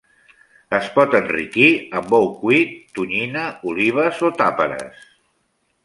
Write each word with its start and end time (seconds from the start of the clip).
Es 0.77 0.87
pot 0.95 1.13
enriquir 1.19 1.67
amb 2.01 2.15
ou 2.21 2.27
cuit, 2.39 2.73
tonyina, 3.01 3.45
olives 3.73 4.27
o 4.31 4.35
tàperes. 4.43 5.07